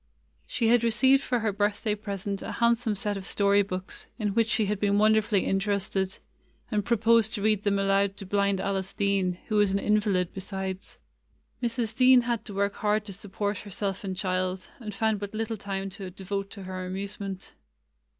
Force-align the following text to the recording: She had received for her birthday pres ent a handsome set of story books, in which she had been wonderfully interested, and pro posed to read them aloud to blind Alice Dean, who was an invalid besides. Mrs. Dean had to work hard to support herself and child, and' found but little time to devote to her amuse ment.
She 0.47 0.69
had 0.69 0.83
received 0.83 1.21
for 1.21 1.41
her 1.41 1.51
birthday 1.53 1.93
pres 1.93 2.25
ent 2.25 2.41
a 2.41 2.53
handsome 2.53 2.95
set 2.95 3.17
of 3.17 3.25
story 3.27 3.61
books, 3.61 4.07
in 4.17 4.33
which 4.33 4.49
she 4.49 4.65
had 4.65 4.79
been 4.79 4.97
wonderfully 4.97 5.45
interested, 5.45 6.17
and 6.71 6.83
pro 6.83 6.97
posed 6.97 7.35
to 7.35 7.43
read 7.43 7.61
them 7.61 7.77
aloud 7.77 8.17
to 8.17 8.25
blind 8.25 8.59
Alice 8.59 8.95
Dean, 8.95 9.37
who 9.49 9.57
was 9.57 9.73
an 9.73 9.77
invalid 9.77 10.33
besides. 10.33 10.97
Mrs. 11.61 11.95
Dean 11.95 12.21
had 12.21 12.43
to 12.45 12.53
work 12.55 12.77
hard 12.77 13.05
to 13.05 13.13
support 13.13 13.59
herself 13.59 14.03
and 14.03 14.17
child, 14.17 14.69
and' 14.79 14.95
found 14.95 15.19
but 15.19 15.35
little 15.35 15.55
time 15.55 15.91
to 15.91 16.09
devote 16.09 16.49
to 16.49 16.63
her 16.63 16.83
amuse 16.83 17.19
ment. 17.19 17.53